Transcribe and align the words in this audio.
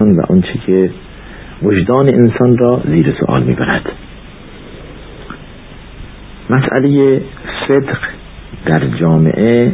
و 0.00 0.22
آنچه 0.28 0.58
که 0.66 0.90
وجدان 1.62 2.08
انسان 2.08 2.58
را 2.58 2.82
زیر 2.86 3.14
سوال 3.20 3.42
می‌برد. 3.42 3.92
مسئله 6.50 7.20
صدق 7.68 7.98
در 8.66 8.86
جامعه 8.86 9.72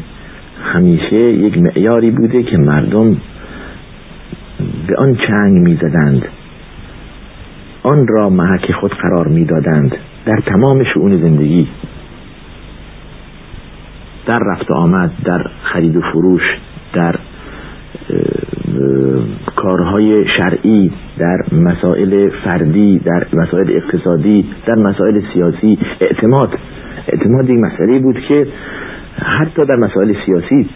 همیشه 0.64 1.16
یک 1.16 1.58
معیاری 1.58 2.10
بوده 2.10 2.42
که 2.42 2.56
مردم 2.56 3.16
به 4.86 4.96
آن 4.98 5.16
چنگ 5.16 5.52
می‌زدند. 5.58 6.22
آن 7.82 8.06
را 8.08 8.30
محک 8.30 8.72
خود 8.72 8.94
قرار 8.94 9.28
می‌دادند 9.28 9.96
در 10.26 10.40
تمام 10.46 10.84
شعون 10.84 11.20
زندگی. 11.20 11.68
در 14.26 14.38
رفت 14.38 14.70
آمد 14.70 15.10
در 15.24 15.46
خرید 15.62 15.96
و 15.96 16.00
فروش 16.00 16.42
در 16.92 17.14
کارهای 19.56 20.26
شرعی 20.36 20.92
در 21.18 21.44
مسائل 21.52 22.30
فردی 22.44 22.98
در 22.98 23.26
مسائل 23.32 23.70
اقتصادی 23.70 24.44
در 24.66 24.74
مسائل 24.74 25.20
سیاسی 25.34 25.78
اعتماد. 26.00 26.58
اعتماد 27.08 27.50
یک 27.50 27.58
مسئله 27.58 27.98
بود 27.98 28.20
که 28.28 28.46
حتی 29.16 29.66
در 29.66 29.76
مسائل 29.76 30.14
سیاسی 30.26 30.68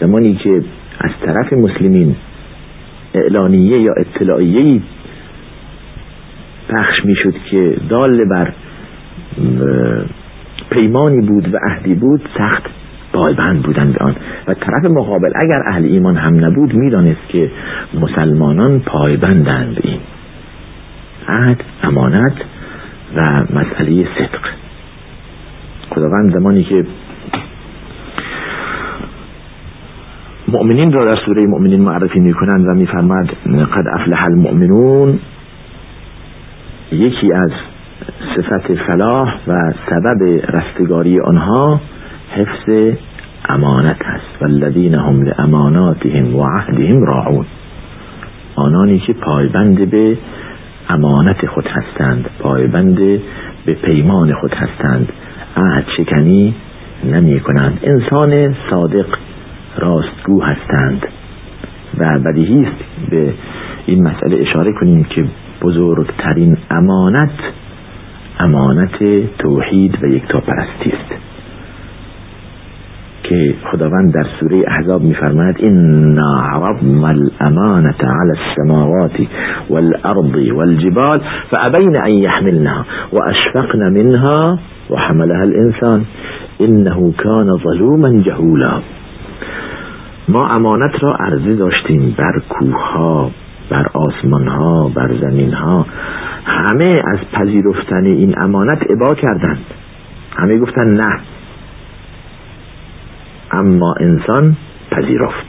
زمانی 0.00 0.34
که 0.34 0.62
از 1.00 1.10
طرف 1.24 1.52
مسلمین 1.52 2.16
اعلانیه 3.14 3.80
یا 3.80 3.94
اطلاعیه 3.96 4.82
پخش 6.68 7.04
می‌شد 7.04 7.34
که 7.50 7.76
دال 7.88 8.24
بر 8.24 8.52
پیمانی 10.70 11.26
بود 11.26 11.54
و 11.54 11.58
عهدی 11.70 11.94
بود 11.94 12.28
سخت 12.38 12.83
پایبند 13.14 13.62
بودن 13.62 13.92
به 13.92 14.04
آن. 14.04 14.16
و 14.48 14.54
طرف 14.54 14.84
مقابل 14.90 15.32
اگر 15.42 15.58
اهل 15.66 15.84
ایمان 15.84 16.16
هم 16.16 16.44
نبود 16.44 16.74
می‌دانست 16.74 17.28
که 17.28 17.50
مسلمانان 18.00 18.80
پایبندند 18.80 19.78
این. 19.82 20.00
عهد 21.28 21.60
امانت 21.82 22.34
و 23.16 23.22
مسئله 23.54 24.04
صدق. 24.18 24.40
خداوند 25.90 26.34
زمانی 26.34 26.64
که 26.64 26.86
مؤمنین 30.48 30.92
را 30.92 31.04
در 31.04 31.20
سوره 31.26 31.46
مؤمنین 31.46 31.82
معرفی 31.82 32.20
می 32.20 32.32
کنند 32.32 32.66
و 32.66 32.74
میفرماد 32.74 33.26
قد 33.46 34.00
افلح 34.00 34.24
المؤمنون. 34.30 35.18
یکی 36.92 37.32
از 37.32 37.50
صفت 38.36 38.74
فلاح 38.74 39.34
و 39.48 39.72
سبب 39.90 40.22
رستگاری 40.58 41.20
آنها 41.20 41.80
حفظ 42.34 42.96
امانت 43.48 44.02
است 44.02 44.42
والذین 44.42 44.94
هم 44.94 45.22
لاماناتهم 45.22 46.36
و 46.36 46.44
عهدهم 46.44 47.04
راعون. 47.04 47.46
آنانی 48.56 48.98
که 48.98 49.12
پایبند 49.12 49.90
به 49.90 50.18
امانت 50.88 51.46
خود 51.46 51.66
هستند 51.66 52.30
پایبند 52.38 52.96
به 53.66 53.74
پیمان 53.82 54.34
خود 54.34 54.54
هستند 54.54 55.08
عهد 55.56 55.84
شکنی 55.96 56.54
نمی 57.04 57.40
کنند 57.40 57.78
انسان 57.82 58.56
صادق 58.70 59.06
راستگو 59.78 60.42
هستند. 60.42 61.06
و 61.98 62.18
بدیهی 62.18 62.62
است 62.62 63.10
به 63.10 63.34
این 63.86 64.08
مسئله 64.08 64.36
اشاره 64.40 64.72
کنیم 64.80 65.04
که 65.04 65.24
بزرگترین 65.62 66.56
امانت 66.70 67.30
امانت 68.38 68.96
توحید 69.38 69.98
و 70.02 70.06
یکتاپرستی 70.06 70.90
است. 70.90 71.33
خداوند 73.72 74.12
در 74.12 74.26
سوره 74.40 74.64
احزاب 74.66 75.02
میفرماید 75.02 75.56
انا 75.68 76.32
عرضنا 76.40 77.08
الامانه 77.08 77.94
على 78.00 78.32
السماوات 78.38 79.20
والارض 79.70 80.52
والجبال 80.56 81.16
فابين 81.50 81.94
ان 82.00 82.14
يحملنها 82.14 82.84
واشفقن 83.12 83.92
منها 83.92 84.58
وحملها 84.90 85.42
الانسان 85.42 86.04
انه 86.60 87.12
كان 87.18 87.56
ظلوما 87.56 88.22
جهولا. 88.22 88.80
ما 90.28 90.48
امانت 90.56 91.02
را 91.02 91.14
عرضه 91.14 91.54
داشتیم 91.54 92.14
بر 92.18 92.42
کوه 92.48 93.30
بر 93.70 93.86
آسمان 93.94 94.48
ها 94.48 94.88
بر 94.88 95.10
زمین 95.20 95.52
ها 95.52 95.86
همه 96.44 97.02
از 97.12 97.18
پذیرفتن 97.32 98.04
این 98.04 98.34
امانت 98.44 98.82
ابا 98.90 99.14
کردند. 99.14 99.58
همه 100.36 100.58
گفتن 100.58 100.86
نه. 100.86 101.20
اما 103.58 103.94
انسان 104.00 104.56
پذیرفت. 104.90 105.46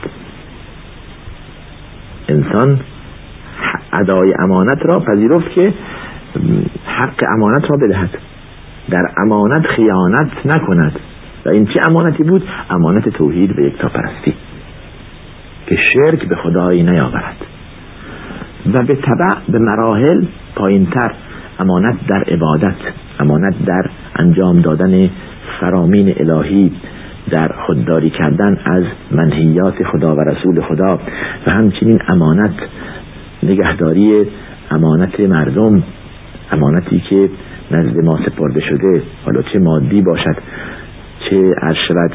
انسان 2.28 2.80
ادای 4.00 4.32
امانت 4.38 4.86
را 4.86 4.94
پذیرفت 4.94 5.50
که 5.50 5.74
حق 6.86 7.20
امانت 7.36 7.70
را 7.70 7.76
بدهد. 7.76 8.10
در 8.90 9.06
امانت 9.16 9.66
خیانت 9.66 10.46
نکند. 10.46 10.92
و 11.46 11.48
این 11.48 11.66
چه 11.66 11.80
امانتی 11.90 12.22
بود؟ 12.22 12.42
امانت 12.70 13.08
توحید 13.08 13.58
و 13.58 13.60
یکتا 13.60 13.88
پرستی. 13.88 14.34
که 15.66 15.76
شرک 15.76 16.28
به 16.28 16.36
خدایی 16.36 16.82
نیاورد. 16.82 17.36
و 18.72 18.82
به 18.82 18.94
طبع 18.94 19.40
به 19.48 19.58
مراحل 19.58 20.24
پایینتر 20.56 21.12
امانت 21.58 22.06
در 22.08 22.22
عبادت 22.22 22.76
امانت 23.20 23.54
در 23.66 23.90
انجام 24.16 24.60
دادن 24.60 25.10
فرامین 25.60 26.14
الهی 26.16 26.72
در 27.30 27.48
خودداری 27.66 28.10
کردن 28.10 28.58
از 28.64 28.84
منهیات 29.10 29.84
خدا 29.92 30.16
و 30.16 30.20
رسول 30.20 30.60
خدا 30.60 30.98
و 31.46 31.50
همچنین 31.50 31.98
امانت 32.08 32.54
نگهداری 33.42 34.26
امانت 34.70 35.20
مردم 35.20 35.82
امانتی 36.52 37.02
که 37.10 37.30
نزد 37.70 38.04
ما 38.04 38.18
سپرده 38.26 38.60
شده. 38.60 39.02
حالا 39.24 39.42
چه 39.42 39.58
مادی 39.58 40.02
باشد 40.02 40.36
چه 41.30 41.54
ارشد 41.62 42.10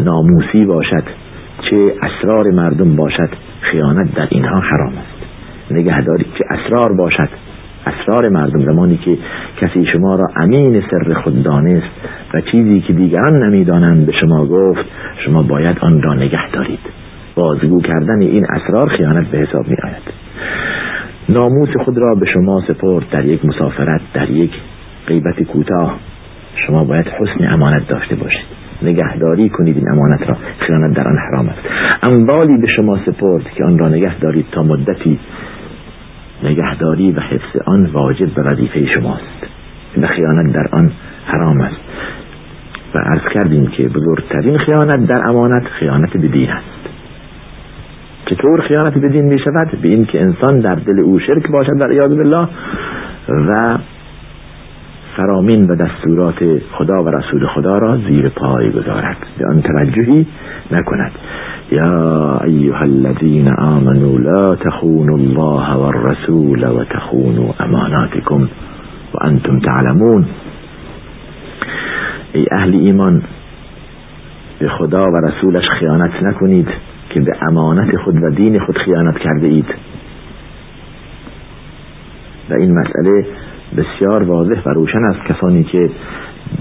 ناموسی 0.00 0.64
باشد 0.64 1.04
چه 1.70 1.76
اسرار 2.02 2.50
مردم 2.50 2.96
باشد 2.96 3.28
خیانت 3.60 4.14
در 4.14 4.28
اینها 4.30 4.60
حرام 4.60 4.92
است. 4.92 5.24
نگهداری 5.70 6.24
که 6.24 6.44
اسرار 6.50 6.92
باشد 6.92 7.28
اسرار 7.86 8.28
مردم 8.28 8.64
زمانی 8.64 8.96
که 8.96 9.18
کسی 9.60 9.86
شما 9.86 10.16
را 10.16 10.26
امین 10.36 10.82
سر 10.90 11.14
خود 11.14 11.42
دانست 11.42 11.90
و 12.34 12.40
چیزی 12.40 12.80
که 12.80 12.92
دیگران 12.92 13.42
نمی‌دانند 13.42 14.06
به 14.06 14.12
شما 14.12 14.46
گفت 14.46 14.84
شما 15.24 15.42
باید 15.42 15.78
آن 15.80 16.02
را 16.02 16.14
نگه 16.14 16.50
دارید. 16.52 16.78
بازگو 17.34 17.80
کردن 17.80 18.20
این 18.20 18.46
اسرار 18.46 18.88
خیانت 18.88 19.28
به 19.28 19.38
حساب 19.38 19.68
می 19.68 19.76
آید 19.84 20.14
ناموس 21.28 21.68
خود 21.84 21.98
را 21.98 22.14
به 22.14 22.26
شما 22.26 22.62
سپرد 22.68 23.04
در 23.10 23.24
یک 23.24 23.44
مسافرت 23.44 24.00
در 24.14 24.30
یک 24.30 24.50
غیبت 25.06 25.42
کوتاه. 25.42 25.98
شما 26.66 26.84
باید 26.84 27.06
حسن 27.06 27.52
امانت 27.52 27.88
داشته 27.88 28.16
باشید. 28.16 28.64
نگهداری 28.82 29.48
کنید 29.48 29.76
این 29.76 29.90
امانت 29.92 30.28
را. 30.28 30.36
خیانت 30.58 30.96
در 30.96 31.08
آن 31.08 31.18
حرام 31.18 31.48
است. 31.48 31.58
اموالی 32.02 32.60
به 32.60 32.66
شما 32.76 32.98
سپرد 33.06 33.42
که 33.56 33.64
آن 33.64 33.78
را 33.78 33.88
نگه 33.88 34.18
دارید 34.18 34.46
تا 34.52 34.62
مدتی 34.62 35.18
نگهداری 36.42 37.12
و 37.12 37.20
حفظ 37.20 37.56
آن 37.64 37.86
واجب 37.86 38.34
به 38.34 38.42
وظیفه 38.42 38.86
شماست 38.86 39.46
و 40.02 40.06
خیانت 40.06 40.52
در 40.52 40.68
آن 40.72 40.92
حرام 41.26 41.60
است. 41.60 41.80
و 42.94 42.98
عرض 42.98 43.32
کردیم 43.34 43.66
که 43.66 43.88
بزرگترین 43.88 44.58
خیانت 44.58 45.06
در 45.06 45.28
امانت 45.28 45.64
خیانت 45.64 46.16
به 46.16 46.28
دین 46.28 46.50
است. 46.50 46.74
چطور 48.26 48.60
خیانت 48.60 48.94
به 48.94 49.08
دین 49.08 49.24
می 49.24 49.38
شود 49.38 49.78
به 49.82 49.88
این 49.88 50.04
که 50.04 50.22
انسان 50.22 50.60
در 50.60 50.74
دل 50.74 51.00
او 51.00 51.18
شرک 51.18 51.50
باشد 51.50 51.78
در 51.80 51.92
یاد 51.92 52.16
بالله 52.16 52.48
و 53.28 53.78
فرامین 55.16 55.66
و 55.66 55.76
دستورات 55.76 56.60
خدا 56.72 57.02
و 57.02 57.08
رسول 57.08 57.46
خدا 57.46 57.78
را 57.78 57.96
زیر 57.96 58.28
پای 58.28 58.70
گذارد. 58.70 59.16
به 59.38 59.46
آن 59.46 59.62
توجهی 59.62 60.26
نکند. 60.70 61.12
یا 61.74 62.40
ایها 62.44 62.84
الذين 62.84 63.48
آمنوا 63.48 64.18
لا 64.18 64.54
تخونوا 64.54 65.16
الله 65.16 65.76
والرسول 65.76 66.68
وتخونوا 66.68 67.52
أماناتكم 67.60 68.48
وأنتم 69.14 69.58
تعلمون. 69.58 70.26
ای 72.32 72.46
أهل 72.52 72.74
ایمان 72.74 73.22
به 74.58 74.68
خدا 74.68 75.06
و 75.10 75.16
رسولش 75.16 75.64
خیانت 75.78 76.22
نکنید 76.22 76.68
که 77.10 77.20
به 77.20 77.32
امانت 77.48 77.96
خود 77.96 78.22
و 78.22 78.30
دین 78.30 78.60
خود 78.60 78.78
خیانت 78.78 79.18
کرده 79.18 79.46
اید. 79.46 79.74
و 82.50 82.54
این 82.54 82.78
مسئله 82.78 83.26
بسیار 83.76 84.22
واضح 84.22 84.62
و 84.66 84.70
روشن 84.70 85.04
است. 85.04 85.20
کسانی 85.34 85.64
که 85.64 85.90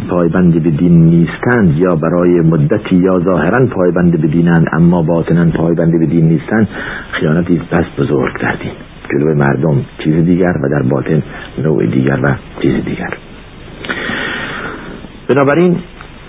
پایبند 0.09 0.63
به 0.63 0.69
دین 0.69 1.05
نیستند 1.05 1.77
یا 1.77 1.95
برای 1.95 2.39
مدتی 2.39 2.95
یا 2.95 3.19
ظاهرا 3.19 3.65
پایبند 3.65 4.21
به 4.21 4.27
دینند 4.27 4.67
اما 4.77 5.01
باطنا 5.01 5.51
پایبند 5.51 5.99
به 5.99 6.05
دین 6.05 6.29
نیستند 6.29 6.67
خیانتی 7.11 7.61
بس 7.71 7.85
بزرگ 7.97 8.41
در 8.41 8.55
دین. 8.55 8.71
جلو 9.11 9.35
مردم 9.35 9.75
چیز 10.03 10.25
دیگر 10.25 10.53
و 10.63 10.69
در 10.69 10.89
باطن 10.89 11.23
نوع 11.63 11.85
دیگر 11.85 12.19
و 12.23 12.35
چیز 12.61 12.85
دیگر. 12.85 13.13
بنابراین 15.27 15.77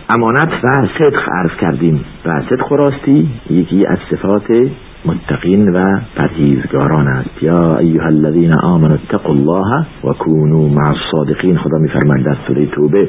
امانت 0.09 0.53
و 0.65 0.73
صدق 0.99 1.29
عرض 1.33 1.51
کردیم. 1.61 2.05
و 2.27 2.43
صدق 2.51 2.73
راستی 2.73 3.29
یکی 3.51 3.87
از 3.87 3.99
صفات 4.11 4.71
متقین 5.07 5.69
و 5.69 6.01
پرهیزگاران 6.17 7.09
است. 7.09 7.43
یا 7.43 7.77
ایها 7.77 8.07
الذین 8.07 8.53
آمنوا 8.53 8.95
اتقوا 8.95 9.35
الله 9.35 9.87
و 10.05 10.13
کونوا 10.13 10.69
مع 10.69 10.89
الصادقین. 10.89 11.59
خدا 11.59 11.79
میفرماید 11.79 12.25
در 12.25 12.37
سوره 12.47 12.67
توبه 12.67 13.09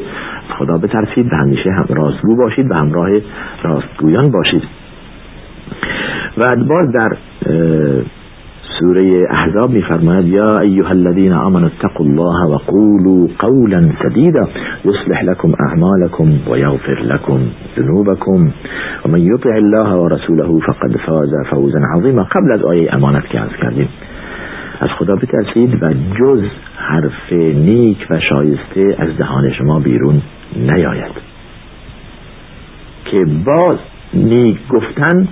خدا 0.60 0.78
بترسید 0.78 1.34
و 1.34 1.36
همیشه 1.36 1.72
هم 1.72 1.86
راستگو 1.90 2.36
باشید 2.36 2.72
و 2.72 2.74
همراه 2.74 3.10
راستگویان 3.64 4.32
باشید. 4.32 4.64
و 6.38 6.44
ادبار 6.44 6.84
در 6.84 7.18
سورة 8.80 9.28
أحزاب 9.32 9.70
میفرماید 9.70 10.26
یا 10.28 10.60
ایها 10.60 10.92
الذين 10.92 11.34
آمنوا 11.34 11.70
اتقوا 11.70 12.06
الله 12.06 12.48
وقولوا 12.50 13.28
قولا 13.40 13.90
سديدا 14.04 14.48
يصلح 14.86 15.24
لكم 15.24 15.54
أعمالكم 15.68 16.38
ويغفر 16.48 17.00
لكم 17.00 17.40
ذنوبكم. 17.78 18.52
ومن 19.06 19.20
يطع 19.20 19.56
الله 19.58 19.96
ورسوله 19.96 20.60
فقد 20.60 20.98
فاز 20.98 21.30
فوزا 21.50 21.80
عظيما. 21.96 22.24
قبل 22.24 22.52
از 22.52 22.64
آیه 22.64 22.96
امانت 22.96 23.26
که 23.26 23.40
از 23.40 23.50
کردیم 23.62 23.90
از 24.80 24.90
خدا 24.90 25.16
بترسید 25.16 25.84
و 25.84 25.94
جز 25.94 26.44
حرف 26.78 27.34
نیک 27.56 28.08
و 28.10 28.20
شایسته 28.20 28.96
از 29.04 29.18
دهان 29.18 29.52
شما 29.52 29.80
بیرون 29.80 30.22
نیاید. 30.56 31.12
که 33.06 33.26
باز 33.46 33.78
نیک 34.14 34.58
گفتن 34.70 35.28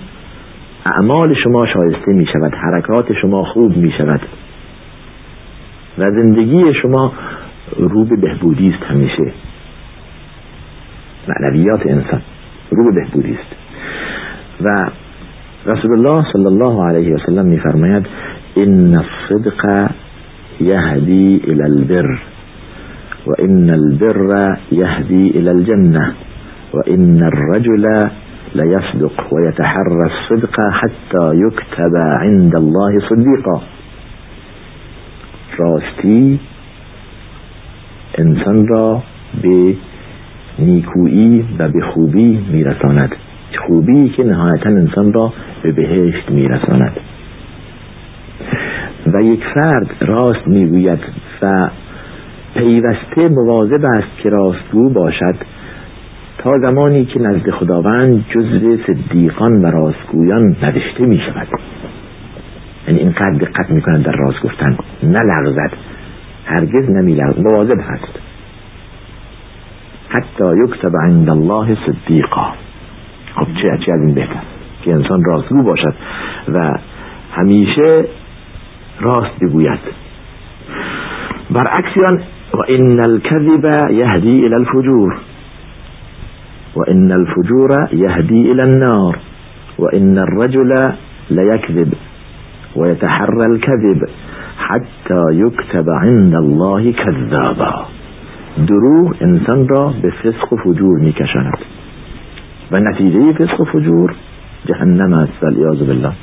اعمال 0.85 1.33
شما 1.44 1.65
شایسته 1.65 2.12
می 2.13 2.25
شود 2.25 2.53
حرکات 2.56 3.13
شما 3.21 3.44
خوب 3.44 3.77
می 3.77 3.91
شود 3.91 4.21
و 5.97 6.06
زندگی 6.06 6.63
شما 6.81 7.13
رو 7.77 8.06
به 8.06 8.15
بهبودی 8.15 8.69
است 8.69 8.83
همیشه. 8.83 9.33
معنویات 11.27 11.85
انسان 11.85 12.21
رو 12.69 12.91
به 12.91 13.01
بهبودی 13.01 13.31
است. 13.33 13.56
و 14.62 14.89
رسول 15.65 15.91
الله 15.97 16.25
صلی 16.33 16.45
الله 16.45 16.83
علیه 16.88 17.15
و 17.15 17.18
سلم 17.25 17.45
میفرماید 17.45 18.06
ان 18.57 18.95
الصدق 18.95 19.91
یهدی 20.62 21.41
الى 21.47 21.62
البر 21.62 22.19
و 23.27 23.31
ان 23.39 23.69
البر 23.69 24.57
یهدی 24.71 25.31
الى 25.35 25.50
الجنه 25.50 26.13
و 26.74 26.77
ان 26.88 27.24
الرجل 27.24 28.09
ليصدق 28.56 29.34
ويتحرى 29.34 30.06
الصدق 30.06 30.56
حتى 30.72 31.36
يكتب 31.36 31.96
عند 32.22 32.56
الله 32.56 33.00
صديقا. 33.10 33.62
راستی 35.58 36.40
انسان 38.18 38.68
را 38.68 39.04
به 39.44 39.76
نیکویی 40.60 41.46
و 41.60 41.68
به 41.68 41.82
خوبی 41.82 42.46
میرساند. 42.52 43.16
خوبی 43.68 44.10
که 44.10 44.24
نهایتا 44.24 44.70
انسان 44.70 45.14
را 45.14 45.34
به 45.64 45.72
بهشت 45.72 46.32
میرساند. 46.32 46.98
و 49.08 49.26
یک 49.26 49.44
فرد 49.54 49.88
راست 50.02 50.48
می‌گوید 50.48 51.00
و 51.42 51.70
پیوسته 52.56 53.30
مواظب 53.30 53.86
است 53.86 54.18
که 54.24 54.30
راستگو 54.30 54.90
باشد. 54.90 55.53
تا 56.44 56.60
زمانی 56.60 57.06
که 57.06 57.19
نزد 57.19 57.50
خداوند 57.50 58.25
جزو 58.30 58.78
صدیقان 58.88 59.66
و 59.66 59.66
راستگویان 59.66 60.56
نوشته 60.62 61.06
می 61.06 61.19
شود 61.19 61.48
یعنی 62.88 63.00
اینقدر 63.00 63.31
دقت 63.31 63.69
می 63.69 63.81
کند 63.81 64.06
در 64.06 64.12
راست 64.12 64.44
گفتن. 64.44 64.78
نلغزد 65.04 65.72
هرگز 66.45 66.90
نمی 66.90 67.16
لغزد 67.16 67.40
مواظب 67.40 67.80
هست. 67.80 68.19
حتی 70.10 70.44
یکتب 70.66 70.98
عند 70.98 71.30
الله 71.30 71.78
صدیقا. 71.86 72.48
خب 73.36 73.48
چه 73.62 73.78
چه 73.86 73.92
از 73.92 74.01
این 74.01 74.13
بهتر؟ 74.13 74.42
که 74.81 74.94
انسان 74.94 75.24
راستگو 75.24 75.63
باشد 75.63 75.94
و 76.54 76.78
همیشه 77.31 78.06
راست 79.01 79.40
بگوید. 79.42 79.80
برعکس 81.51 81.92
آن 82.12 82.22
و 82.54 82.57
ان 82.68 83.00
الكذب 83.00 83.92
یهدی 83.92 84.45
الى 84.45 84.56
الفجور. 84.56 85.18
وإن 86.75 87.12
الفجور 87.12 87.88
يهدي 87.94 88.48
إلى 88.54 88.64
النار 88.64 89.20
وإن 89.80 90.18
الرجل 90.18 90.94
ليكذب 91.30 91.94
ويتحرى 92.75 93.46
الكذب 93.46 94.10
حتى 94.58 95.24
يكتب 95.31 95.90
عند 95.90 96.36
الله 96.36 96.92
كذابا. 96.92 97.86
دروغ 98.58 99.14
إنسان 99.22 99.68
را 99.68 99.94
به 100.04 100.10
فسق 100.10 100.54
و 100.54 100.58
فجور 100.58 101.00
میکشاند. 101.00 101.60
و 102.72 102.80
نتیجه 102.80 103.34
فسق 103.34 103.62
و 103.62 103.66
فجور 103.66 104.16
جهنم 104.66 105.14
است 105.14 105.44
والعیاذ 105.44 105.80
بالله. 105.88 106.14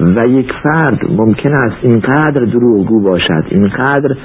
و 0.00 0.28
یک 0.28 0.52
فرد 0.62 0.98
ممکن 1.10 1.52
است 1.54 1.76
اینقدر 1.82 2.44
دروغگو 2.44 3.00
باشد 3.00 3.44
اینقدر 3.50 4.16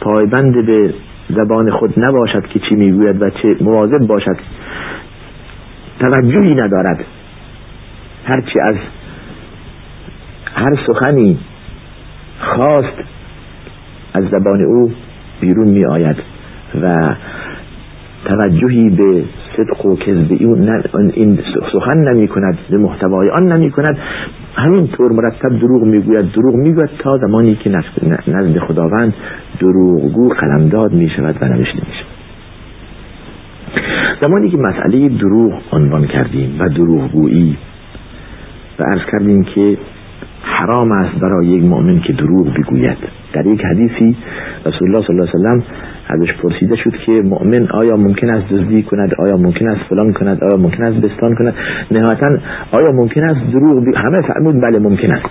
پایبند 0.00 0.66
به 0.66 0.94
زبان 1.30 1.70
خود 1.70 1.94
نباشد 1.96 2.46
که 2.46 2.58
چی 2.58 2.74
می‌گوید 2.74 3.26
و 3.26 3.30
چه 3.30 3.56
مواظب 3.60 4.06
باشد. 4.06 4.36
توجهی 6.00 6.54
ندارد. 6.54 7.04
هرچی 8.24 8.60
از 8.60 8.76
هر 10.54 10.78
سخنی 10.86 11.38
خواست 12.40 12.98
از 14.14 14.24
زبان 14.30 14.64
او 14.64 14.92
بیرون 15.40 15.68
می 15.68 15.86
آید 15.86 16.16
و 16.82 17.14
توجهی 18.26 18.90
به 18.90 19.24
صدق 19.56 19.86
و 19.86 19.96
کذب 19.96 20.36
این 21.14 21.38
سخن 21.72 21.98
نمی 21.98 22.28
کند 22.28 22.58
به 22.70 22.78
محتوای 22.78 23.30
آن 23.30 23.52
نمی 23.52 23.70
کند 23.70 23.98
همینطور 24.54 25.12
مرتب 25.12 25.58
دروغ 25.58 25.82
می‌گوید 25.84 26.32
دروغ 26.32 26.54
می‌گوید 26.54 26.90
تا 26.98 27.18
زمانی 27.18 27.54
که 27.54 27.70
نزد 28.26 28.58
خداوند 28.58 29.14
دروغگو 29.60 30.28
قلمداد 30.28 30.92
می 30.92 31.08
شود 31.08 31.36
و 31.40 31.44
نوشته 31.44 31.76
می 31.76 31.94
شود 31.94 32.16
زمانی 34.20 34.50
که 34.50 34.56
مسئله 34.56 35.08
دروغ 35.08 35.52
عنوان 35.72 36.06
کردیم 36.06 36.56
و 36.58 36.68
دروغگویی 36.68 37.56
و 38.78 38.82
عرض 38.82 39.04
کردیم 39.12 39.44
که 39.44 39.78
حرام 40.46 40.92
است 40.92 41.20
برای 41.20 41.46
یک 41.46 41.64
مؤمن 41.64 42.00
که 42.00 42.12
دروغ 42.12 42.54
بگوید. 42.54 42.98
در 43.32 43.46
یک 43.46 43.60
حدیثی 43.64 44.16
رسول 44.66 44.88
الله 44.88 45.06
صلی 45.06 45.16
الله 45.16 45.28
علیه 45.28 45.40
وسلم 45.40 45.62
ازش 46.08 46.32
پرسیده 46.42 46.76
شد 46.76 46.94
که 47.06 47.12
مؤمن 47.12 47.68
آیا 47.70 47.96
ممکن 47.96 48.30
است 48.30 48.52
دزدی 48.52 48.82
کند؟ 48.82 49.14
آیا 49.18 49.36
ممکن 49.36 49.68
است 49.68 49.80
فلان 49.88 50.12
کند؟ 50.12 50.44
آیا 50.44 50.56
ممکن 50.62 50.84
است 50.84 50.96
بستان 50.96 51.34
کند؟ 51.34 51.54
نهایتا 51.90 52.38
آیا 52.72 52.92
ممکن 52.92 53.24
است 53.24 53.40
دروغ 53.52 53.84
بی... 53.84 53.92
همه 53.96 54.22
فرمود 54.22 54.54
بله 54.60 54.78
ممکن 54.78 55.12
است. 55.12 55.30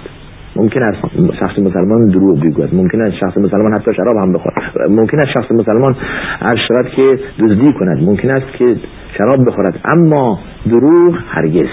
ممکن 0.55 0.83
است 0.83 0.97
شخص 1.39 1.59
مسلمان 1.59 2.07
دروغ 2.07 2.39
بگوید. 2.39 2.75
ممکن 2.75 3.01
است 3.01 3.15
شخص 3.15 3.37
مسلمان 3.37 3.71
حتی 3.71 3.93
شراب 3.93 4.17
هم 4.25 4.33
بخورد. 4.33 4.55
ممکن 4.89 5.17
است 5.17 5.29
شخص 5.39 5.51
مسلمان 5.51 5.95
هر 6.39 6.55
شرط 6.55 6.87
که 6.95 7.19
دزدی 7.39 7.73
کند. 7.73 8.03
ممکن 8.03 8.27
است 8.27 8.57
که 8.57 8.75
شراب 9.17 9.47
بخورد. 9.47 9.79
اما 9.85 10.39
دروغ 10.65 11.15
هرگز. 11.27 11.69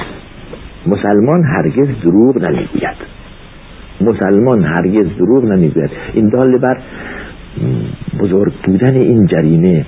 مسلمان 0.86 1.44
هرگز 1.44 1.88
دروغ 2.04 2.42
نمی‌گوید. 2.42 3.11
مسلمان 4.08 4.64
هرگز 4.64 5.16
دروغ 5.16 5.44
نمی‌گوید. 5.44 5.90
این 6.14 6.28
دال 6.28 6.58
بر 6.58 6.78
بزرگ 8.20 8.52
بودن 8.64 8.94
این 8.94 9.26
جریمه 9.26 9.86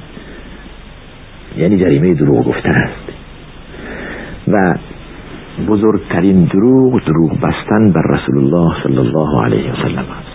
یعنی 1.56 1.78
جریمه 1.78 2.14
دروغ 2.14 2.44
گفتن 2.44 2.75
است. 2.75 3.04
و 4.49 4.75
بزرگترین 5.68 6.44
دروغ 6.44 7.04
دروغ 7.04 7.40
بستن 7.40 7.92
بر 7.92 8.02
رسول 8.02 8.38
الله 8.38 8.75
صلی 8.83 8.99
الله 8.99 9.44
علیه 9.44 9.73
و 9.73 9.76
سلم 9.76 9.99
است. 9.99 10.35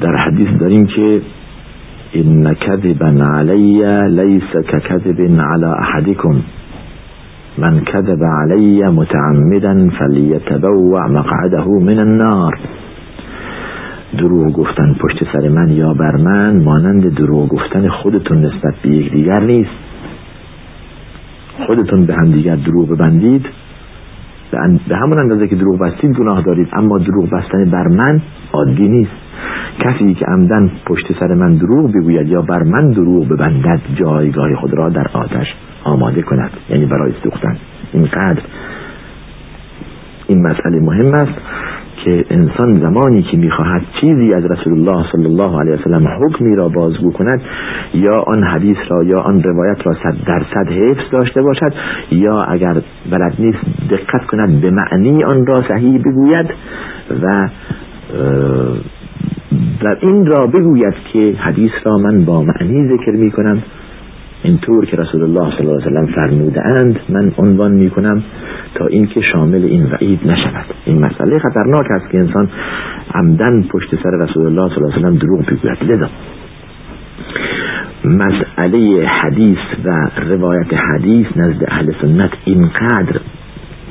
در 0.00 0.16
حدیث 0.16 0.46
داریم 0.60 0.86
که 0.86 1.20
ان 2.14 2.54
کذبا 2.54 3.24
علی 3.38 3.82
لیس 4.08 4.66
کذب 4.68 5.20
علی 5.20 5.64
احدکم 5.64 6.42
من 7.60 7.80
کذب 7.80 8.24
علی 8.24 8.82
متعمدا 8.82 9.90
فلیتبوع 9.98 11.06
مقعده 11.06 11.68
من 11.68 11.98
النار. 11.98 12.58
دروغ 14.18 14.52
گفتن 14.52 14.94
پشت 15.00 15.24
سر 15.32 15.48
من 15.48 15.68
یا 15.68 15.94
بر 15.94 16.16
من 16.16 16.62
مانند 16.64 17.14
دروغ 17.14 17.48
گفتن 17.48 17.88
خودتون 17.88 18.38
نسبت 18.38 18.74
به 18.82 18.88
دیگر 18.88 19.40
نیست. 19.40 19.70
خودتون 21.66 22.06
به 22.06 22.14
هم 22.14 22.32
دیگر 22.32 22.56
دروغ 22.56 22.88
ببندید. 22.90 23.46
به 24.88 24.96
همون 24.96 25.20
اندازه 25.22 25.48
که 25.48 25.56
دروغ 25.56 25.78
بستید 25.78 26.16
گناه 26.16 26.42
دارید. 26.42 26.68
اما 26.72 26.98
دروغ 26.98 27.30
بستن 27.30 27.70
بر 27.70 27.88
من 27.88 28.20
عادی 28.52 28.88
نیست. 28.88 29.28
کسی 29.80 30.14
که 30.14 30.26
عمدن 30.26 30.70
پشت 30.86 31.06
سر 31.20 31.34
من 31.34 31.54
دروغ 31.54 31.92
بگوید 31.92 32.28
یا 32.28 32.42
بر 32.42 32.62
من 32.62 32.90
دروغ 32.90 33.28
ببندد 33.28 33.80
جایگاه 33.94 34.54
خود 34.54 34.74
را 34.74 34.88
در 34.88 35.06
آتش 35.12 35.54
کند 36.30 36.50
یعنی 36.70 36.86
برای 36.86 37.12
سوختن. 37.22 37.56
اینقدر 37.92 38.42
این 40.28 40.42
مسئله 40.42 40.80
مهم 40.80 41.14
است 41.14 41.38
که 42.04 42.24
انسان 42.30 42.80
زمانی 42.80 43.22
که 43.22 43.36
می‌خواهد 43.36 43.82
چیزی 44.00 44.34
از 44.34 44.44
رسول 44.44 44.72
الله 44.72 45.04
صلی 45.12 45.24
الله 45.24 45.60
علیه 45.60 45.74
وسلم 45.74 46.08
حکمی 46.08 46.56
را 46.56 46.68
بازگو 46.68 47.12
کند 47.12 47.42
یا 47.94 48.24
آن 48.36 48.44
حدیث 48.44 48.76
را 48.88 49.04
یا 49.04 49.20
آن 49.20 49.42
روایت 49.42 49.86
را 49.86 49.94
صد 49.94 50.16
درصد 50.26 50.72
حفظ 50.72 51.10
داشته 51.12 51.42
باشد 51.42 51.72
یا 52.10 52.36
اگر 52.48 52.82
بلد 53.10 53.34
نیست 53.38 53.58
دقت 53.90 54.26
کند 54.26 54.60
به 54.60 54.70
معنی 54.70 55.24
آن 55.24 55.46
را 55.46 55.62
صحیح 55.68 55.98
بگوید 55.98 56.46
و 57.22 57.48
و 59.82 59.96
این 60.00 60.26
را 60.26 60.46
بگوید 60.46 60.94
که 61.12 61.34
حدیث 61.38 61.72
را 61.84 61.98
من 61.98 62.24
با 62.24 62.42
معنی 62.42 62.88
ذکر 62.88 63.12
می 63.12 63.30
کنم 63.30 63.62
اینطور 64.42 64.86
که 64.86 64.96
رسول 64.96 65.22
الله 65.22 65.56
صلی 65.56 65.66
الله 65.66 65.82
علیه 65.82 65.86
وسلم 65.86 66.06
فرموده 66.06 66.66
اند 66.66 67.00
من 67.08 67.32
عنوان 67.38 67.72
می 67.72 67.90
کنم 67.90 68.22
تا 68.74 68.86
اینکه 68.86 69.20
شامل 69.20 69.64
این 69.64 69.84
وعید 69.84 70.20
نشود. 70.26 70.64
این 70.84 70.98
مسئله 70.98 71.32
خطرناک 71.38 71.86
است 71.90 72.10
که 72.12 72.18
انسان 72.18 72.48
عمدن 73.14 73.62
پشت 73.62 73.90
سر 74.02 74.10
رسول 74.10 74.46
الله 74.46 74.68
صلی 74.68 74.84
الله 74.84 74.94
علیه 74.94 75.06
وسلم 75.06 75.16
دروغ 75.18 75.46
بگوید 75.46 75.92
لذا 75.92 76.08
مسئله 78.04 79.06
حدیث 79.22 79.58
و 79.84 80.10
روایت 80.28 80.74
حدیث 80.74 81.26
نزد 81.36 81.64
اهل 81.68 81.92
سنت 82.02 82.30
اینقدر 82.44 83.20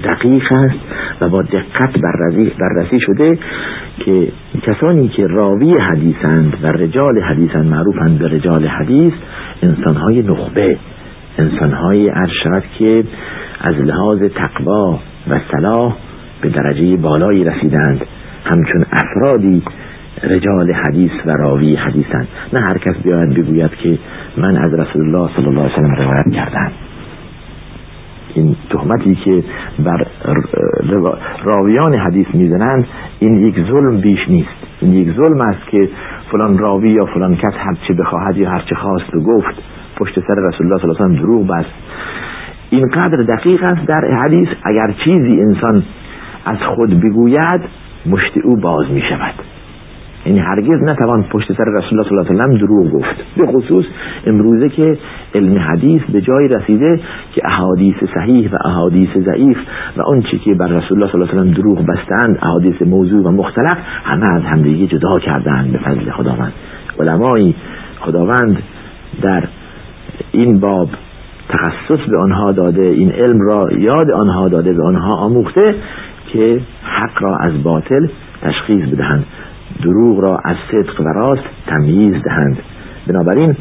دقیق 0.03 0.51
است 0.51 0.79
و 1.21 1.29
با 1.29 1.41
دقت 1.41 1.99
بررسی, 2.01 2.51
بررسی 2.59 2.99
شده 2.99 3.39
که 4.05 4.27
کسانی 4.61 5.07
که 5.07 5.27
راوی 5.27 5.73
حدیثند 5.79 6.53
و 6.63 6.67
رجال 6.67 7.19
حدیثند 7.19 7.65
معروفند 7.65 8.19
به 8.19 8.27
رجال 8.27 8.67
حدیث 8.67 9.13
انسانهای 9.63 10.21
نخبه 10.21 10.77
انسانهای 11.37 12.05
ارشد 12.13 12.63
که 12.79 13.03
از 13.59 13.75
لحاظ 13.75 14.19
تقوا 14.35 14.99
و 15.29 15.39
صلاح 15.51 15.95
به 16.41 16.49
درجه 16.49 16.97
بالایی 16.97 17.43
رسیدند. 17.43 18.01
همچون 18.45 18.85
افرادی 18.91 19.63
رجال 20.23 20.71
حدیث 20.71 21.11
و 21.25 21.31
راوی 21.31 21.75
حدیثند. 21.75 22.27
نه 22.53 22.59
هر 22.59 22.77
کس 22.77 22.95
بیاید 23.03 23.33
بگوید 23.33 23.71
که 23.71 23.99
من 24.37 24.57
از 24.57 24.73
رسول 24.73 25.01
الله 25.01 25.29
صلی 25.35 25.45
الله 25.47 25.61
علیه 25.61 25.73
وسلم 25.73 25.95
روایت 25.95 26.33
کردم. 26.33 26.71
این 28.33 28.55
تهمتی 28.69 29.15
که 29.15 29.43
بر 29.79 30.01
راویان 31.43 31.93
حدیث 31.93 32.27
می‌زنند 32.33 32.87
این 33.19 33.35
یک 33.35 33.55
ظلم 33.55 34.01
بیش 34.01 34.29
نیست. 34.29 34.66
یک 34.93 35.15
ظلم 35.15 35.41
است 35.41 35.67
که 35.67 35.89
فلان 36.31 36.57
راوی 36.57 36.89
یا 36.89 37.05
فلان 37.05 37.35
کس 37.35 37.53
هر 37.57 37.77
چه 37.87 37.93
بخواهد 37.93 38.37
یا 38.37 38.49
هر 38.49 38.59
چه 38.59 38.75
خواست 38.75 39.15
و 39.15 39.19
گفت 39.19 39.55
پشت 39.97 40.19
سر 40.19 40.35
رسول 40.35 40.67
الله 40.67 40.81
صلی 40.81 40.89
الله 40.89 41.05
علیه 41.05 41.19
و 41.19 41.21
دروغ 41.21 41.47
بست. 41.47 41.73
اینقدر 42.69 43.23
دقیق 43.23 43.63
است 43.63 43.85
در 43.85 44.01
حدیث 44.23 44.47
اگر 44.63 44.93
چیزی 45.03 45.41
انسان 45.41 45.83
از 46.45 46.57
خود 46.67 47.01
بگوید 47.01 47.61
مشت 48.05 48.37
او 48.43 48.55
باز 48.55 48.91
می 48.91 49.01
شود 49.01 49.33
یعنی 50.27 50.39
هرگز 50.39 50.83
نتوان 50.83 51.23
پشت 51.23 51.53
سر 51.53 51.63
رسول 51.63 51.99
الله 51.99 52.09
صلی 52.09 52.37
الله 52.37 52.43
علیه 52.43 52.55
و 52.55 52.67
دروغ 52.67 52.91
گفت. 52.91 53.15
به 53.37 53.47
خصوص 53.47 53.85
امروزه 54.25 54.69
که 54.69 54.97
علم 55.35 55.57
حدیث 55.59 56.01
به 56.01 56.21
جای 56.21 56.45
رسیده 56.45 56.99
که 57.33 57.41
احادیث 57.45 57.95
صحیح 58.15 58.49
و 58.51 58.57
احادیث 58.65 59.09
ضعیف 59.17 59.57
و 59.97 60.01
اون 60.01 60.21
چی 60.21 60.39
که 60.39 60.53
بر 60.53 60.67
رسول 60.67 60.97
الله 60.97 61.11
صلی 61.11 61.21
الله 61.21 61.31
علیه 61.31 61.51
و 61.51 61.55
دروغ 61.55 61.85
بستند 61.85 62.39
احادیث 62.41 62.81
موضوع 62.81 63.23
و 63.23 63.31
مختلف 63.31 63.77
همه 64.03 64.25
از 64.25 64.43
همدیگه 64.43 64.87
جدا 64.87 65.13
کردند 65.13 65.71
به 65.71 65.77
فضل 65.77 66.11
خداوند. 66.11 66.53
علمای 66.99 67.53
خداوند 67.99 68.57
در 69.21 69.43
این 70.31 70.59
باب 70.59 70.89
تخصص 71.49 72.09
به 72.09 72.19
آنها 72.19 72.51
داده 72.51 72.81
این 72.81 73.11
علم 73.11 73.41
را 73.41 73.71
یاد 73.71 74.11
آنها 74.11 74.47
داده 74.47 74.73
به 74.73 74.83
آنها 74.83 75.09
آموخته 75.09 75.75
که 76.33 76.61
حق 76.83 77.23
را 77.23 77.37
از 77.37 77.63
باطل 77.63 78.07
تشخیص 78.41 78.89
بدهند. 78.89 79.25
دروغ 79.83 80.19
را 80.19 80.39
از 80.43 80.55
صدق 80.71 81.01
و 81.01 81.03
راست 81.03 81.43
تمییز 81.67 82.23
دهند. 82.23 82.57
بنابراین 83.07 83.55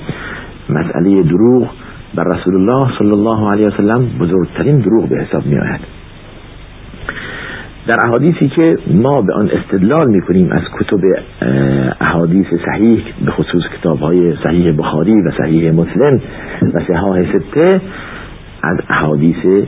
مسئله 0.68 1.22
دروغ 1.22 1.68
بر 2.14 2.24
رسول 2.24 2.54
الله 2.54 2.98
صلی 2.98 3.10
الله 3.10 3.50
علیه 3.50 3.66
وسلم 3.66 4.06
بزرگترین 4.20 4.78
دروغ 4.78 5.08
به 5.08 5.16
حساب 5.16 5.46
می 5.46 5.58
آید 5.58 5.80
در 7.86 7.96
احادیثی 8.04 8.48
که 8.48 8.78
ما 8.94 9.22
به 9.22 9.34
آن 9.34 9.50
استدلال 9.50 10.08
می 10.08 10.20
کنیم 10.20 10.52
از 10.52 10.62
کتب 10.78 11.00
احادیث 12.00 12.46
صحیح 12.66 13.04
به 13.24 13.30
خصوص 13.30 13.62
کتاب 13.78 13.98
های 13.98 14.34
صحیح 14.46 14.72
بخاری 14.78 15.22
و 15.22 15.30
صحیح 15.38 15.72
مسلم 15.72 16.20
و 16.74 16.80
صحاح 16.88 17.18
سته 17.18 17.80
از 18.62 18.78
احادیث 18.88 19.66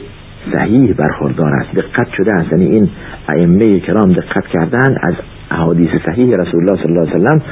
صحیح 0.52 0.92
برخوردار 0.92 1.52
است. 1.54 1.74
دقت 1.74 2.08
شده 2.16 2.36
است. 2.36 2.52
یعنی 2.52 2.64
این 2.64 2.88
ائمه 3.28 3.80
کرام 3.80 4.12
دقت 4.12 4.46
کردن 4.46 4.96
از 5.02 5.14
احادیث 5.50 5.90
صحیح 6.06 6.34
رسول 6.36 6.60
الله 6.60 6.82
صلی 6.82 6.92
الله 6.92 7.10
علیه 7.10 7.16
وسلم 7.16 7.42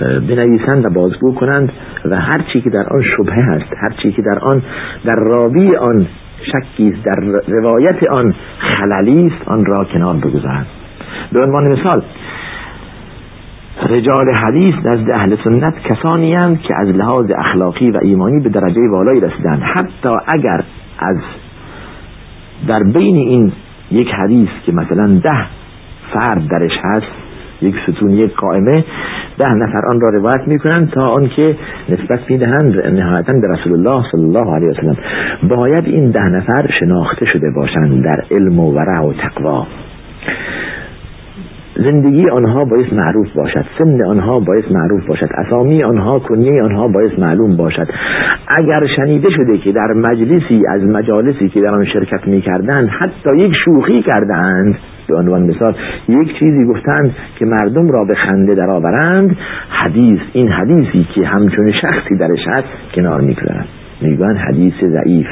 بنویسند 0.00 0.86
و 0.86 0.90
بازگو 0.90 1.34
کنند 1.34 1.72
و 2.04 2.20
هر 2.20 2.44
چی 2.52 2.60
که 2.60 2.70
در 2.70 2.86
آن 2.90 3.02
شبهه 3.16 3.44
هست 3.44 3.72
هر 3.76 3.90
چی 4.02 4.12
که 4.12 4.22
در 4.22 4.38
آن 4.38 4.62
در 5.04 5.22
راوی 5.36 5.76
آن 5.76 6.06
شکی 6.52 6.90
در 7.04 7.42
روایت 7.48 8.02
آن 8.10 8.34
خللی 8.58 9.26
است 9.26 9.48
آن 9.48 9.64
را 9.64 9.84
کنار 9.84 10.16
بگذارند. 10.16 10.66
به 11.32 11.42
عنوان 11.42 11.72
مثال 11.72 12.02
رجال 13.88 14.34
حدیث 14.34 14.74
نزد 14.84 15.10
اهل 15.10 15.36
سنت 15.44 15.74
کسانی 15.78 16.34
هستند 16.34 16.60
که 16.60 16.74
از 16.80 16.88
لحاظ 16.88 17.30
اخلاقی 17.44 17.90
و 17.90 17.98
ایمانی 18.02 18.40
به 18.40 18.48
درجه 18.48 18.80
والایی 18.94 19.20
رسیدند. 19.20 19.62
حتی 19.62 20.14
اگر 20.34 20.64
از 20.98 21.16
در 22.68 22.82
بین 22.82 23.16
این 23.16 23.52
یک 23.90 24.08
حدیث 24.08 24.48
که 24.66 24.72
مثلا 24.72 25.20
ده 25.24 25.46
فرد 26.12 26.48
درش 26.50 26.78
هست 26.82 27.12
یک 27.62 27.74
ستون 27.86 28.10
یک 28.10 28.34
قائمه. 28.34 28.84
ده 29.38 29.54
نفر 29.54 29.86
آن 29.92 30.00
را 30.00 30.08
روایت 30.08 30.48
می‌کنند 30.48 30.90
تا 30.90 31.08
آنکه 31.08 31.56
نسبت 31.88 32.20
می‌دهند 32.30 32.86
نهایتا 32.86 33.32
به 33.32 33.48
رسول 33.48 33.72
الله 33.72 34.02
صلی 34.12 34.24
الله 34.24 34.54
علیه 34.54 34.68
وسلم 34.68 34.96
باید 35.48 35.84
این 35.84 36.10
ده 36.10 36.24
نفر 36.24 36.70
شناخته 36.80 37.26
شده 37.26 37.50
باشند 37.56 38.04
در 38.04 38.24
علم 38.30 38.60
و 38.60 38.72
ورع 38.72 39.06
و 39.06 39.12
تقوا. 39.12 39.66
زندگی 41.76 42.30
آنها 42.30 42.64
باید 42.64 42.94
معروف 42.94 43.32
باشد 43.36 43.64
سن 43.78 44.04
آنها 44.04 44.40
باید 44.40 44.64
معروف 44.70 45.06
باشد 45.06 45.28
اسامی 45.34 45.84
آنها 45.84 46.18
کنیه 46.18 46.62
آنها 46.62 46.88
باید 46.88 47.26
معلوم 47.26 47.56
باشد. 47.56 47.88
اگر 48.60 48.86
شنیده 48.96 49.30
شده 49.30 49.58
که 49.58 49.72
در 49.72 49.92
مجلسی 49.96 50.62
از 50.68 50.82
مجالسی 50.82 51.48
که 51.48 51.60
در 51.60 51.74
آن 51.74 51.84
شرکت 51.84 52.28
می 52.28 52.40
کردند 52.40 52.88
حتی 52.88 53.36
یک 53.36 53.52
شوخی 53.64 54.02
کردند 54.02 54.78
به 55.08 55.16
عنوان 55.16 55.42
مثال 55.42 55.74
یک 56.08 56.38
چیزی 56.38 56.64
گفتند 56.64 57.14
که 57.38 57.44
مردم 57.44 57.88
را 57.88 58.04
به 58.04 58.14
خنده 58.16 58.54
درآورند 58.54 59.36
حدیث 59.68 60.20
این 60.32 60.48
حدیثی 60.48 61.06
که 61.14 61.26
همچون 61.26 61.72
شخصی 61.72 62.16
درش 62.16 62.48
هست 62.48 62.68
کنار 62.98 63.20
می‌گذارند 63.20 63.68
می‌گویند 64.00 64.36
حدیث 64.36 64.74
ضعیف. 64.74 65.26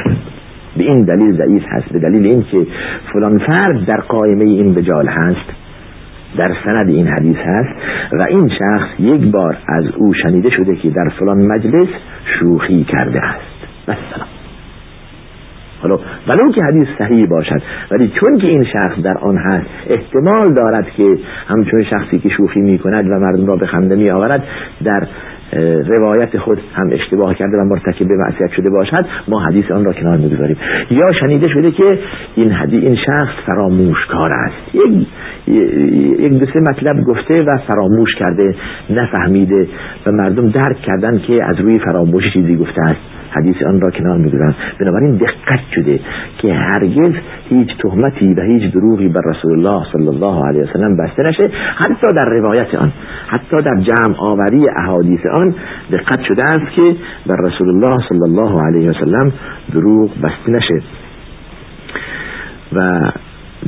به 0.77 0.85
این 0.85 1.05
دلیل 1.05 1.37
ضعیف 1.37 1.63
هست 1.69 1.93
به 1.93 1.99
دلیل 1.99 2.27
اینکه 2.27 2.67
فلان 3.13 3.39
فرد 3.39 3.87
در 3.87 4.01
قائمه 4.01 4.45
این 4.45 4.75
بجال 4.75 5.09
هست 5.09 5.51
در 6.37 6.53
سند 6.65 6.89
این 6.89 7.09
حدیث 7.09 7.37
هست 7.37 7.75
و 8.13 8.23
این 8.23 8.49
شخص 8.49 8.89
یک 8.99 9.31
بار 9.31 9.57
از 9.69 9.85
او 9.97 10.15
شنیده 10.15 10.51
شده 10.51 10.77
که 10.77 10.91
در 10.91 11.09
فلان 11.19 11.47
مجلس 11.47 11.89
شوخی 12.25 12.85
کرده 12.85 13.21
است. 13.25 13.89
مثلا 13.89 14.42
حالا 15.83 15.99
ولو 16.29 16.53
که 16.53 16.63
حدیث 16.63 16.89
صحیح 16.99 17.27
باشد 17.27 17.63
ولی 17.91 18.13
چون 18.21 18.39
که 18.39 18.47
این 18.47 18.65
شخص 18.65 19.03
در 19.05 19.19
آن 19.19 19.37
هست 19.37 19.67
احتمال 19.87 20.55
دارد 20.55 20.87
که 20.97 21.17
همچون 21.49 21.85
شخصی 21.85 22.19
که 22.19 22.29
شوخی 22.29 22.61
می 22.61 22.79
کند 22.79 23.11
و 23.11 23.19
مردم 23.19 23.47
را 23.47 23.57
به 23.57 23.67
خنده 23.67 23.97
می 23.97 24.11
آورد 24.11 24.45
در 24.85 25.09
روایت 25.87 26.39
خود 26.39 26.59
هم 26.75 26.91
اشتباه 26.93 27.35
کرده 27.35 27.57
و 27.57 27.65
مرتکب 27.65 28.09
به 28.09 28.17
معصیت 28.17 28.51
شده 28.57 28.71
باشد 28.71 29.07
ما 29.29 29.41
حدیث 29.41 29.71
آن 29.71 29.85
را 29.85 29.93
کنار 29.93 30.17
می‌گذاریم. 30.17 30.57
یا 30.91 31.13
شنیده 31.21 31.49
شده 31.49 31.71
که 31.71 31.99
این 32.37 32.53
حدیث 32.53 32.85
این 32.85 32.97
شخص 32.97 33.47
فراموشکار 33.47 34.33
است. 34.33 34.75
یک 34.75 35.07
یک 36.21 36.33
دو 36.33 36.61
مطلب 36.61 37.05
گفته 37.05 37.35
و 37.43 37.59
فراموش 37.73 38.15
کرده 38.15 38.55
نفهمیده 38.91 39.69
و 40.07 40.13
مردم 40.13 40.49
درک 40.49 40.77
کردن 40.77 41.19
که 41.19 41.45
از 41.45 41.61
روی 41.61 41.79
فراموش 41.79 42.33
چیزی 42.33 42.57
گفته 42.57 42.83
است. 42.83 43.22
حدیث 43.37 43.57
آن 43.67 43.81
را 43.81 43.91
کنار 43.91 44.19
می‌گذارن 44.19 44.55
بنابراین 44.81 45.17
دقت 45.17 45.61
شده 45.75 46.01
که 46.39 46.55
هرگز 46.55 47.13
هیچ 47.49 47.69
تهمتی 47.83 48.35
و 48.35 48.43
هیچ 48.43 48.73
دروغی 48.73 49.09
بر 49.09 49.21
رسول 49.31 49.53
الله 49.53 49.87
صلی 49.93 50.09
الله 50.09 50.47
علیه 50.47 50.63
وسلم 50.63 50.97
بسته 50.97 51.23
نشه. 51.23 51.51
حتی 51.77 52.07
در 52.17 52.25
روایت 52.25 52.75
آن 52.75 52.93
حتی 53.27 53.63
در 53.63 53.81
جمع 53.81 54.17
آوری 54.19 54.67
احادیث 54.83 55.27
آن 55.27 55.55
دقت 55.93 56.23
شده 56.23 56.43
است 56.49 56.73
که 56.77 56.97
بر 57.27 57.37
رسول 57.37 57.69
الله 57.69 57.99
صلی 58.09 58.23
الله 58.23 58.63
علیه 58.63 58.87
وسلم 58.87 59.33
دروغ 59.73 60.11
بسته 60.23 60.53
نشه. 60.53 60.83
و 62.73 63.11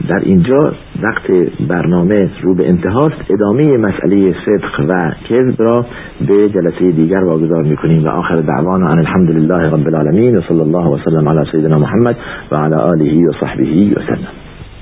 در 0.08 0.20
اینجا 0.22 0.72
وقت 1.02 1.30
برنامه 1.68 2.30
رو 2.42 2.54
به 2.54 2.68
انتهاست. 2.68 3.16
ادامه 3.30 3.76
مسئله 3.76 4.34
صدق 4.46 4.80
و 4.88 5.12
کذب 5.28 5.62
را 5.62 5.86
به 6.28 6.48
جلسه 6.48 6.90
دیگر 6.90 7.24
واگذار 7.24 7.62
می‌کنیم 7.62 8.04
و 8.04 8.08
آخر 8.08 8.40
دعوانا 8.40 8.88
ان 8.88 8.98
الحمد 8.98 9.30
لله 9.30 9.70
رب 9.70 9.86
العالمین 9.86 10.36
و 10.36 10.40
صلی 10.40 10.60
الله 10.60 10.88
وسلم 10.88 11.28
علی 11.28 11.50
سیدنا 11.52 11.78
محمد 11.78 12.16
و 12.50 12.56
علی 12.56 12.74
آله 12.74 13.28
و 13.28 13.32
صحبه 13.40 13.64
و 13.96 14.00
سلم. 14.06 14.43